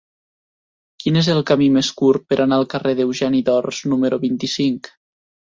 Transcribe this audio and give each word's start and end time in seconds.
Quin 1.03 1.19
és 1.21 1.29
el 1.33 1.41
camí 1.51 1.67
més 1.75 1.91
curt 2.01 2.25
per 2.33 2.39
anar 2.47 2.59
al 2.63 2.67
carrer 2.73 2.97
d'Eugeni 3.01 3.45
d'Ors 3.51 3.85
número 3.93 4.23
vint-i-cinc? 4.29 4.95